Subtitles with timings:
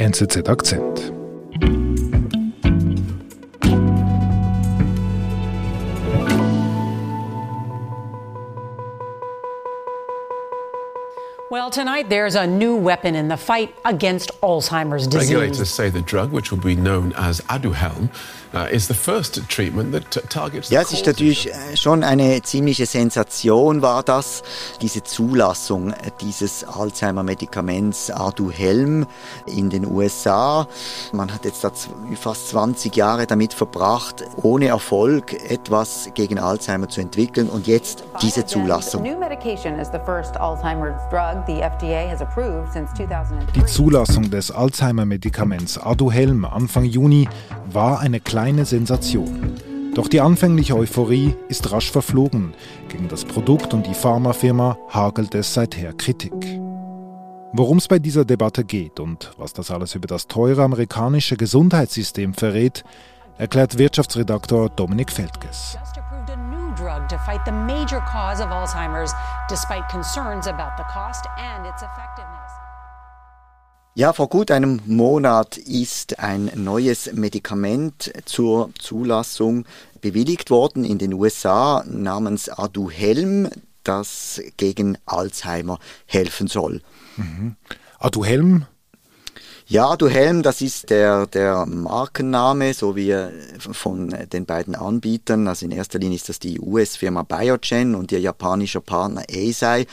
[0.00, 1.19] NZZ Akzent.
[11.70, 15.32] Well, tonight there's a new weapon in the fight against Alzheimer's disease.
[15.32, 18.10] Regulators say the drug, which will be known as Aduhelm,
[18.52, 20.70] uh, is the first treatment that targets.
[20.70, 24.42] Ja, es ist natürlich äh, schon eine ziemliche Sensation war das,
[24.82, 29.06] diese Zulassung dieses Alzheimer-Medikaments Aduhelm
[29.46, 30.66] in den USA.
[31.12, 31.70] Man hat jetzt da
[32.16, 38.44] fast 20 Jahre damit verbracht, ohne Erfolg etwas gegen Alzheimer zu entwickeln und jetzt diese
[38.44, 39.04] Zulassung.
[43.54, 47.28] Die Zulassung des Alzheimer-Medikaments Aduhelm Anfang Juni
[47.70, 49.54] war eine kleine Sensation.
[49.94, 52.54] Doch die anfängliche Euphorie ist rasch verflogen.
[52.88, 56.60] Gegen das Produkt und die Pharmafirma hagelt es seither Kritik.
[57.52, 62.32] Worum es bei dieser Debatte geht und was das alles über das teure amerikanische Gesundheitssystem
[62.34, 62.84] verrät,
[63.38, 65.76] erklärt Wirtschaftsredaktor Dominik Feldges.
[67.00, 69.12] Drug to fight the major cause of Alzheimer's,
[69.48, 72.50] despite concerns about the cost and its effectiveness.
[73.94, 79.64] Ja, vor gut einem Monat ist ein neues Medikament zur Zulassung
[80.00, 83.48] bewilligt worden in den USA namens Aduhelm,
[83.82, 86.82] das gegen Alzheimer helfen soll.
[87.16, 87.56] Mhm.
[87.98, 88.66] Aduhelm
[89.70, 93.14] ja, du Helm, das ist der, der Markenname, so wie
[93.70, 95.46] von den beiden Anbietern.
[95.46, 99.86] Also in erster Linie ist das die US-Firma Biogen und ihr japanischer Partner Eisai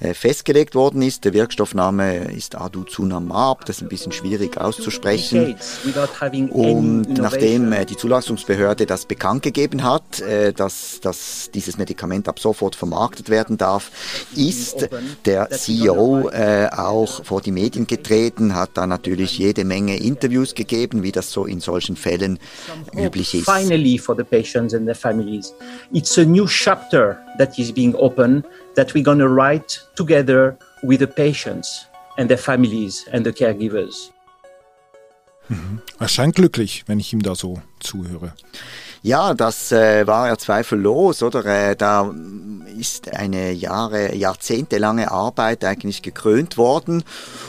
[0.00, 1.24] äh, festgelegt worden ist.
[1.24, 5.54] Der Wirkstoffname ist Aducanumab, das ist ein bisschen schwierig auszusprechen.
[6.50, 12.40] Und nachdem äh, die Zulassungsbehörde das bekannt gegeben hat, äh, dass, dass dieses Medikament ab
[12.40, 13.92] sofort vermarktet werden darf,
[14.34, 14.88] ist
[15.24, 16.30] der CEO
[16.72, 21.30] auch vor die Medien getreten, hat da natürlich natürlich jede Menge Interviews gegeben, wie das
[21.30, 22.38] so in solchen Fällen
[22.94, 23.44] üblich ist.
[23.44, 25.52] Finally for the patients and their families.
[25.92, 28.44] It's a new chapter that is being opened
[28.74, 31.86] that we're going to write together with the patients
[32.16, 34.10] and their families and the caregivers.
[35.48, 35.82] Mhm.
[35.98, 38.32] Er scheint glücklich, wenn ich ihm da so zuhöre.
[39.02, 41.44] Ja, das äh, war ja zweifellos, oder?
[41.46, 42.12] Äh, da
[42.78, 47.04] ist eine Jahre, jahrzehntelange Arbeit eigentlich gekrönt worden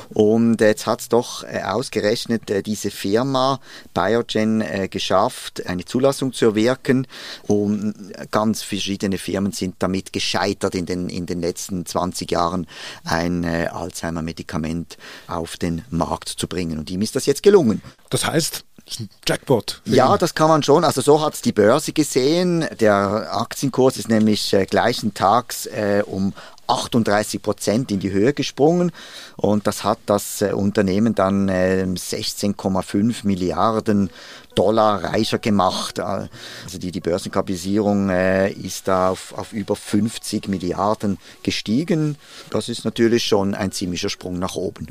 [0.09, 3.59] und jetzt hat es doch äh, ausgerechnet äh, diese Firma
[3.93, 7.07] Biogen äh, geschafft, eine Zulassung zu erwirken
[7.47, 7.95] und
[8.31, 12.67] ganz verschiedene Firmen sind damit gescheitert in den, in den letzten 20 Jahren
[13.03, 14.97] ein äh, Alzheimer-Medikament
[15.27, 17.81] auf den Markt zu bringen und ihm ist das jetzt gelungen.
[18.09, 18.65] Das heißt,
[19.25, 19.81] Jackpot.
[19.85, 20.83] Ja, das kann man schon.
[20.83, 22.65] Also so hat die Börse gesehen.
[22.79, 26.33] Der Aktienkurs ist nämlich äh, gleichen Tags äh, um
[26.67, 28.91] 38 Prozent in die Höhe gesprungen
[29.35, 34.09] und das hat das äh, Unternehmen dann äh, 16,5 Milliarden
[34.55, 35.99] Dollar reicher gemacht.
[35.99, 36.27] Also
[36.77, 42.17] die, die Börsenkapitalisierung ist da auf, auf über 50 Milliarden gestiegen.
[42.49, 44.87] Das ist natürlich schon ein ziemlicher Sprung nach oben.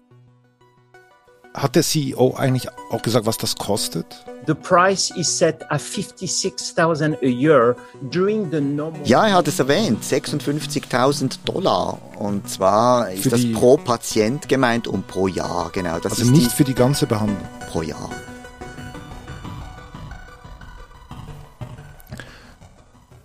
[1.53, 4.25] Hat der CEO eigentlich auch gesagt, was das kostet?
[4.47, 7.77] The price is set at 56,000 a year
[8.13, 11.99] during the normal Ja, er hat es erwähnt, 56.000 Dollar.
[12.17, 15.99] Und zwar ist das pro Patient gemeint und pro Jahr, genau.
[15.99, 17.43] Das also nicht die, für die ganze Behandlung?
[17.69, 18.11] Pro Jahr.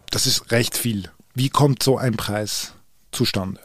[0.10, 1.12] Das ist recht viel.
[1.36, 2.74] Wie kommt so ein Preis
[3.12, 3.60] zustande?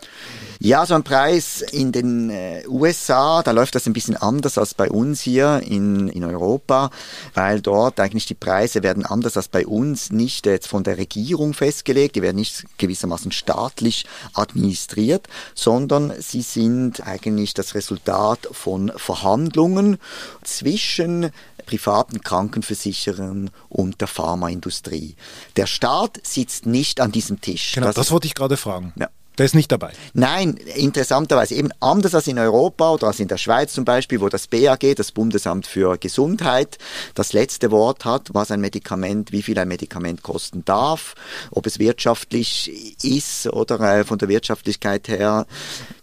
[0.63, 4.75] Ja, so ein Preis in den äh, USA, da läuft das ein bisschen anders als
[4.75, 6.91] bei uns hier in, in Europa,
[7.33, 11.55] weil dort eigentlich die Preise werden anders als bei uns nicht jetzt von der Regierung
[11.55, 14.05] festgelegt, die werden nicht gewissermaßen staatlich
[14.35, 19.97] administriert, sondern sie sind eigentlich das Resultat von Verhandlungen
[20.45, 21.31] zwischen
[21.65, 25.17] privaten Krankenversicherern und der Pharmaindustrie.
[25.57, 27.73] Der Staat sitzt nicht an diesem Tisch.
[27.73, 28.93] Genau, das, das wollte ich gerade fragen.
[28.99, 29.09] Ja.
[29.39, 29.93] Der ist nicht dabei.
[30.13, 34.29] Nein, interessanterweise eben anders als in Europa oder als in der Schweiz zum Beispiel, wo
[34.29, 36.79] das BAG, das Bundesamt für Gesundheit,
[37.15, 41.15] das letzte Wort hat, was ein Medikament, wie viel ein Medikament kosten darf,
[41.51, 45.47] ob es wirtschaftlich ist oder äh, von der Wirtschaftlichkeit her,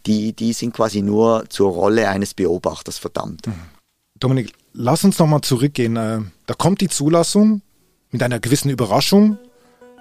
[0.06, 3.46] die, die sind quasi nur zur Rolle eines Beobachters verdammt.
[3.46, 3.54] Mhm.
[4.20, 5.96] Dominik, lass uns nochmal zurückgehen.
[5.96, 7.62] Äh, da kommt die Zulassung
[8.10, 9.38] mit einer gewissen Überraschung.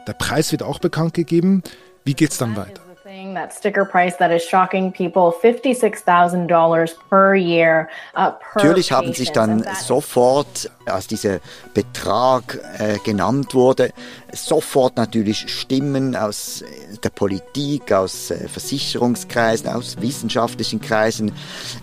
[0.06, 1.62] Der Preis wird auch bekannt gegeben.
[2.04, 2.85] Wie geht es dann weiter?
[3.16, 9.32] That sticker price that is shocking people, $56,000 per year uh, per Natürlich haben sich
[9.32, 11.40] dann sofort, als dieser
[11.72, 13.94] Betrag äh, genannt wurde,
[14.34, 16.62] sofort natürlich Stimmen aus
[17.02, 21.32] der Politik, aus äh, Versicherungskreisen, aus wissenschaftlichen Kreisen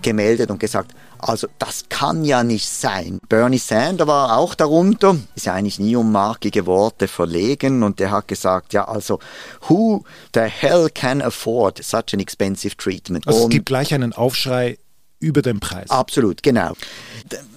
[0.03, 0.91] gemeldet und gesagt,
[1.27, 3.19] also das kann ja nicht sein.
[3.29, 8.11] Bernie Sanders war auch darunter, ist ja eigentlich nie um markige Worte verlegen und der
[8.11, 9.19] hat gesagt, ja also,
[9.67, 10.03] who
[10.33, 13.27] the hell can afford such an expensive treatment?
[13.27, 14.77] Also und es gibt gleich einen Aufschrei
[15.19, 15.89] über den Preis.
[15.89, 16.73] Absolut, genau.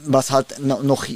[0.04, 1.06] Was halt noch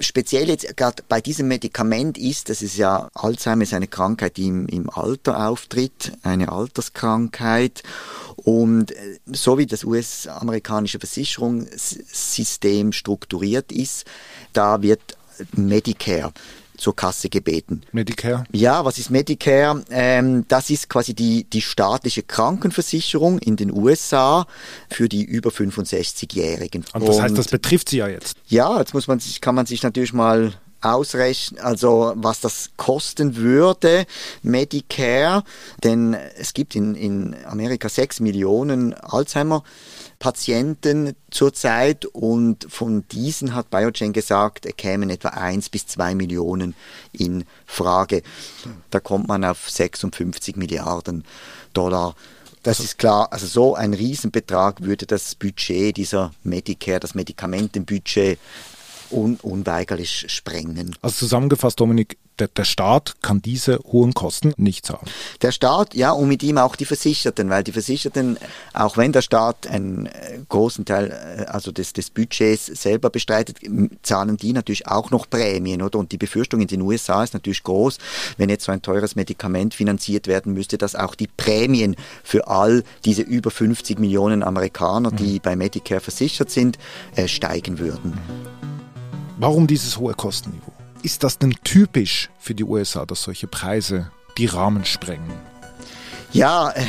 [0.00, 4.46] speziell jetzt gerade bei diesem Medikament ist, das ist ja Alzheimer ist eine Krankheit, die
[4.46, 7.82] im, im Alter auftritt, eine Alterskrankheit.
[8.36, 14.04] Und äh, so wie das US-amerikanische Versicherungssystem strukturiert ist,
[14.52, 15.16] da wird
[15.52, 16.32] Medicare
[16.78, 17.82] zur Kasse gebeten.
[17.92, 18.44] Medicare?
[18.52, 19.84] Ja, was ist Medicare?
[19.90, 24.46] Ähm, das ist quasi die, die staatliche Krankenversicherung in den USA
[24.88, 26.84] für die über 65-Jährigen.
[26.94, 28.38] Und das heißt, das betrifft sie ja jetzt.
[28.46, 33.36] Ja, jetzt muss man sich, kann man sich natürlich mal ausrechnen, also was das kosten
[33.36, 34.06] würde,
[34.42, 35.44] Medicare,
[35.82, 39.62] denn es gibt in, in Amerika sechs Millionen Alzheimer
[40.18, 46.74] Patienten zurzeit und von diesen hat Biogen gesagt, kämen etwa 1 bis 2 Millionen
[47.12, 48.22] in Frage.
[48.90, 51.24] Da kommt man auf 56 Milliarden
[51.72, 52.16] Dollar.
[52.64, 58.38] Das ist klar, also so ein Riesenbetrag würde das Budget dieser Medicare, das Medikamentenbudget
[59.10, 60.96] un unweigerlich sprengen.
[61.02, 65.06] Also zusammengefasst, Dominik, der, der, Staat kann diese hohen Kosten nicht zahlen.
[65.42, 68.38] Der Staat, ja, und mit ihm auch die Versicherten, weil die Versicherten,
[68.74, 73.58] auch wenn der Staat einen äh, großen Teil äh, also des, des Budgets selber bestreitet,
[74.02, 75.98] zahlen die natürlich auch noch Prämien, oder?
[75.98, 77.98] Und die Befürchtung in den USA ist natürlich groß,
[78.36, 82.84] wenn jetzt so ein teures Medikament finanziert werden müsste, dass auch die Prämien für all
[83.04, 85.40] diese über 50 Millionen Amerikaner, die mhm.
[85.42, 86.78] bei Medicare versichert sind,
[87.16, 88.77] äh, steigen würden.
[89.40, 90.72] Warum dieses hohe Kostenniveau?
[91.04, 95.30] Ist das denn typisch für die USA, dass solche Preise die Rahmen sprengen?
[96.32, 96.84] Ja, äh,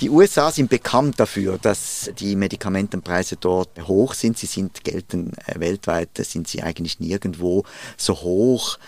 [0.00, 4.36] die USA sind bekannt dafür, dass die Medikamentenpreise dort hoch sind.
[4.36, 7.62] Sie sind gelten äh, weltweit, sind sie eigentlich nirgendwo
[7.96, 8.78] so hoch.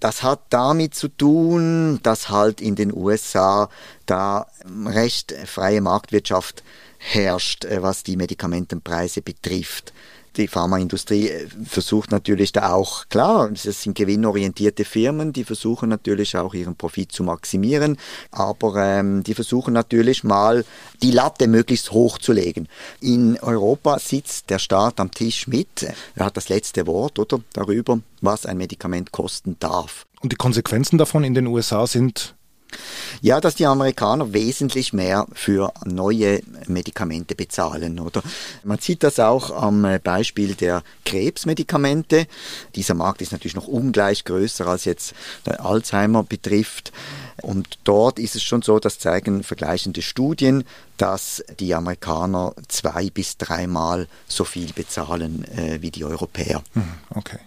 [0.00, 3.68] Das hat damit zu tun, dass halt in den USA
[4.06, 4.48] da
[4.84, 6.64] recht freie Marktwirtschaft
[6.98, 9.92] herrscht, äh, was die Medikamentenpreise betrifft
[10.36, 16.36] die Pharmaindustrie äh, versucht natürlich da auch, klar, es sind gewinnorientierte Firmen, die versuchen natürlich
[16.36, 17.96] auch ihren Profit zu maximieren,
[18.30, 20.64] aber ähm, die versuchen natürlich mal
[21.02, 22.68] die Latte möglichst hoch zu legen.
[23.00, 28.00] In Europa sitzt der Staat am Tisch mit, er hat das letzte Wort oder darüber,
[28.20, 30.06] was ein Medikament kosten darf.
[30.20, 32.34] Und die Konsequenzen davon in den USA sind
[33.20, 38.22] ja, dass die Amerikaner wesentlich mehr für neue Medikamente bezahlen, oder?
[38.62, 42.26] Man sieht das auch am Beispiel der Krebsmedikamente.
[42.74, 46.92] Dieser Markt ist natürlich noch ungleich größer als jetzt Alzheimer betrifft.
[47.42, 50.64] Und dort ist es schon so, das zeigen vergleichende Studien,
[50.96, 56.62] dass die Amerikaner zwei bis dreimal so viel bezahlen äh, wie die Europäer.
[56.74, 57.38] Hm, okay.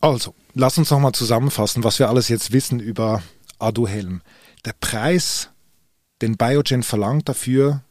[0.00, 3.22] Also, lass uns nochmal zusammenfassen, was wir alles jetzt wissen über
[3.60, 4.22] Aduhelm
[4.64, 5.50] der Preis,
[6.22, 7.82] den Biogen verlangt dafür,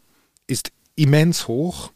[0.48, 1.92] ist immens hoch.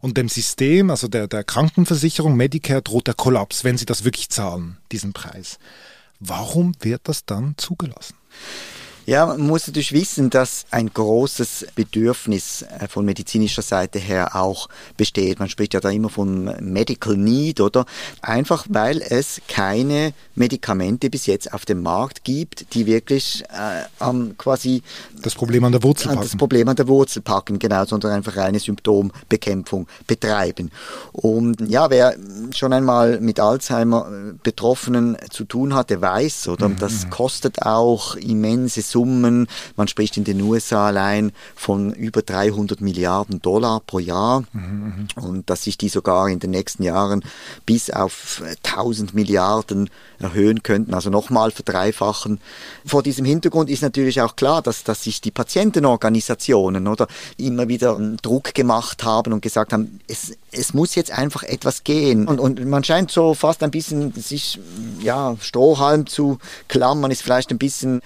[0.00, 4.28] Und dem System, also der, der Krankenversicherung Medicare, droht der Kollaps, wenn sie das wirklich
[4.28, 5.58] zahlen, diesen Preis.
[6.20, 8.14] Warum wird das dann zugelassen?
[9.06, 14.68] Ja, man muss natürlich wissen, dass ein großes Bedürfnis äh, von medizinischer Seite her auch
[14.96, 15.38] besteht.
[15.38, 17.84] Man spricht ja da immer von Medical Need, oder?
[18.22, 24.36] Einfach weil es keine Medikamente bis jetzt auf dem Markt gibt, die wirklich äh, am
[24.38, 24.82] quasi
[25.22, 26.22] das Problem an der Wurzel packen.
[26.22, 30.70] Das Problem an der Wurzel packen, genau, sondern einfach reine Symptombekämpfung betreiben.
[31.12, 32.16] Und ja, wer
[32.52, 36.70] schon einmal mit Alzheimer äh, Betroffenen zu tun hatte, weiß, oder?
[36.70, 36.76] Mhm.
[36.78, 39.48] Das kostet auch immense Summen.
[39.76, 44.44] Man spricht in den USA allein von über 300 Milliarden Dollar pro Jahr
[45.16, 47.24] und dass sich die sogar in den nächsten Jahren
[47.66, 52.40] bis auf 1000 Milliarden erhöhen könnten, also nochmal verdreifachen.
[52.86, 57.98] Vor diesem Hintergrund ist natürlich auch klar, dass, dass sich die Patientenorganisationen oder immer wieder
[58.22, 62.26] Druck gemacht haben und gesagt haben, es, es muss jetzt einfach etwas gehen.
[62.26, 64.58] Und, und man scheint so fast ein bisschen sich,
[65.00, 68.00] ja, Strohhalm zu klammern, ist vielleicht ein bisschen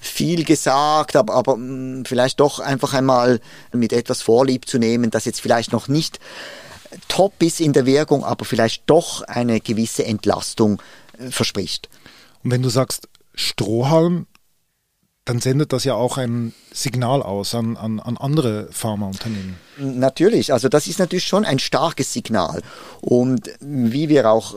[0.00, 3.40] viel gesagt, aber, aber mm, vielleicht doch einfach einmal
[3.72, 6.18] mit etwas Vorlieb zu nehmen, das jetzt vielleicht noch nicht
[7.08, 10.80] top ist in der Wirkung, aber vielleicht doch eine gewisse Entlastung
[11.18, 11.88] äh, verspricht.
[12.42, 14.26] Und wenn du sagst Strohhalm,
[15.24, 19.56] dann sendet das ja auch ein Signal aus an, an, an andere Pharmaunternehmen.
[19.80, 22.62] Natürlich, also das ist natürlich schon ein starkes Signal.
[23.00, 24.56] Und wie wir auch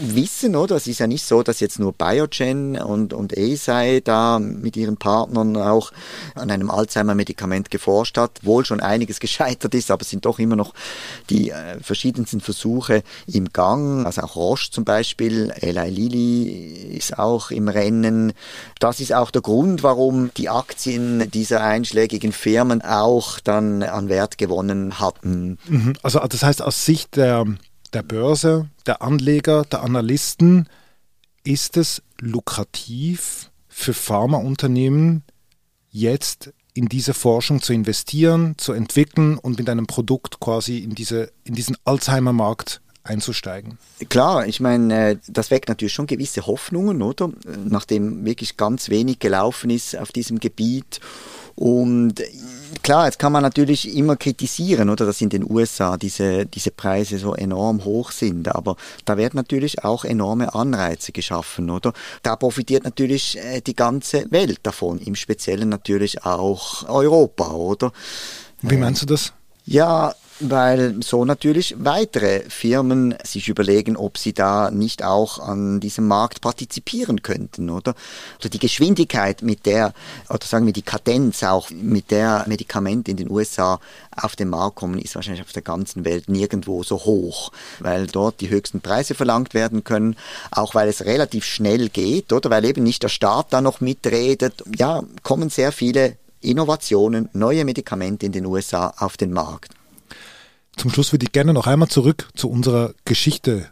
[0.00, 0.76] wissen, oder?
[0.76, 4.98] Es ist ja nicht so, dass jetzt nur Biogen und, und Eisai da mit ihren
[4.98, 5.90] Partnern auch
[6.34, 10.56] an einem Alzheimer-Medikament geforscht hat, wohl schon einiges gescheitert ist, aber es sind doch immer
[10.56, 10.74] noch
[11.30, 14.04] die äh, verschiedensten Versuche im Gang.
[14.04, 18.34] Also auch Roche zum Beispiel, Eli Lilly ist auch im Rennen.
[18.80, 24.38] Das ist auch der Grund, warum die Aktien dieser einschlägigen Firmen auch dann an Wert
[24.38, 25.58] gewonnen hatten.
[25.68, 25.94] Mhm.
[26.02, 27.46] Also das heißt aus Sicht der
[27.92, 30.68] der Börse, der Anleger, der Analysten,
[31.44, 35.22] ist es lukrativ für Pharmaunternehmen
[35.90, 41.32] jetzt in diese Forschung zu investieren, zu entwickeln und mit einem Produkt quasi in, diese,
[41.44, 43.78] in diesen Alzheimer-Markt einzusteigen.
[44.10, 47.30] Klar, ich meine, äh, das weckt natürlich schon gewisse Hoffnungen, oder?
[47.64, 51.00] Nachdem wirklich ganz wenig gelaufen ist auf diesem Gebiet
[51.58, 52.22] und
[52.84, 57.18] klar, jetzt kann man natürlich immer kritisieren, oder, dass in den USA diese, diese Preise
[57.18, 61.92] so enorm hoch sind, aber da werden natürlich auch enorme Anreize geschaffen, oder?
[62.22, 67.92] Da profitiert natürlich äh, die ganze Welt davon, im Speziellen natürlich auch Europa, oder?
[68.62, 69.32] Wie meinst du das?
[69.64, 76.06] Ja, weil so natürlich weitere Firmen sich überlegen, ob sie da nicht auch an diesem
[76.06, 77.94] Markt partizipieren könnten, oder?
[78.36, 79.92] Also die Geschwindigkeit mit der,
[80.28, 83.80] oder sagen wir die Kadenz auch, mit der Medikamente in den USA
[84.16, 88.40] auf den Markt kommen, ist wahrscheinlich auf der ganzen Welt nirgendwo so hoch, weil dort
[88.40, 90.16] die höchsten Preise verlangt werden können,
[90.50, 92.50] auch weil es relativ schnell geht, oder?
[92.50, 94.62] Weil eben nicht der Staat da noch mitredet.
[94.76, 99.77] Ja, kommen sehr viele Innovationen, neue Medikamente in den USA auf den Markt.
[100.78, 103.68] Zum Schluss würde ich gerne noch einmal zurück zu unserer Geschichte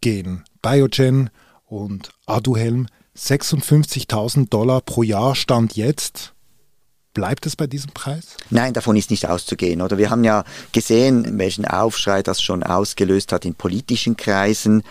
[0.00, 0.42] gehen.
[0.62, 1.28] Biogen
[1.66, 6.32] und Aduhelm, 56.000 Dollar pro Jahr stand jetzt.
[7.12, 8.38] Bleibt es bei diesem Preis?
[8.48, 9.82] Nein, davon ist nicht auszugehen.
[9.82, 14.82] Oder wir haben ja gesehen, welchen Aufschrei das schon ausgelöst hat in politischen Kreisen.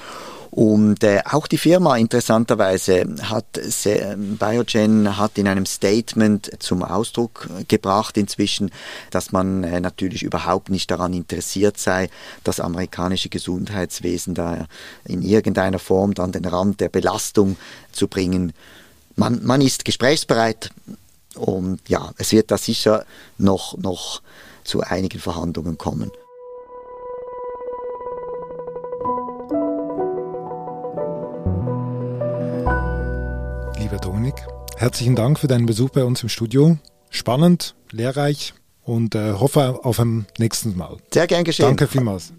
[0.55, 7.49] Und äh, auch die Firma interessanterweise hat sehr, Biogen hat in einem Statement zum Ausdruck
[7.67, 8.71] gebracht inzwischen,
[9.11, 12.09] dass man äh, natürlich überhaupt nicht daran interessiert sei,
[12.45, 14.67] das amerikanische Gesundheitswesen da
[15.03, 17.57] in irgendeiner Form an den Rand der Belastung
[17.91, 18.53] zu bringen.
[19.17, 20.69] Man, man ist gesprächsbereit
[21.35, 23.05] und ja, es wird da sicher
[23.37, 24.21] noch, noch
[24.63, 26.11] zu einigen Verhandlungen kommen.
[34.85, 36.77] Herzlichen Dank für deinen Besuch bei uns im Studio.
[37.09, 40.97] Spannend, lehrreich und äh, hoffe auf ein nächstes Mal.
[41.11, 41.65] Sehr gern geschehen.
[41.65, 42.33] Danke vielmals.